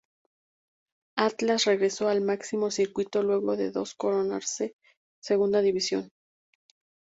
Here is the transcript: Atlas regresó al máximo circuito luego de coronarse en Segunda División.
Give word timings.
Atlas 1.15 1.65
regresó 1.65 2.07
al 2.09 2.21
máximo 2.21 2.71
circuito 2.71 3.21
luego 3.21 3.55
de 3.55 3.71
coronarse 3.97 4.63
en 4.73 4.73
Segunda 5.19 5.61
División. 5.61 6.11